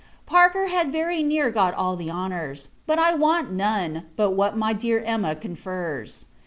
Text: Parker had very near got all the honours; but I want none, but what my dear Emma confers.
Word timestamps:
Parker 0.25 0.65
had 0.65 0.91
very 0.91 1.21
near 1.21 1.51
got 1.51 1.75
all 1.75 1.95
the 1.95 2.09
honours; 2.09 2.69
but 2.87 2.97
I 2.97 3.13
want 3.13 3.51
none, 3.51 4.05
but 4.15 4.31
what 4.31 4.57
my 4.57 4.73
dear 4.73 5.01
Emma 5.03 5.35
confers. 5.35 6.25